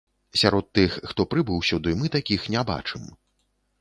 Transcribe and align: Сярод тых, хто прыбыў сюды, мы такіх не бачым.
Сярод 0.43 0.65
тых, 0.77 0.95
хто 1.11 1.27
прыбыў 1.33 1.59
сюды, 1.69 1.93
мы 1.99 2.13
такіх 2.19 2.51
не 2.57 2.67
бачым. 2.71 3.03